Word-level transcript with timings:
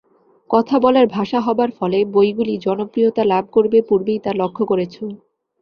কথা-বলার 0.49 1.07
ভাষা 1.07 1.39
হবার 1.41 1.69
ফলে 1.71 1.99
বইগুলি 2.13 2.53
জনপ্রিয়তা 2.57 3.23
লাভ 3.23 3.45
করবে, 3.51 3.77
পূর্বেই 3.81 4.19
তা 4.19 4.31
লক্ষ্য 4.33 4.63
করেছ। 4.65 4.95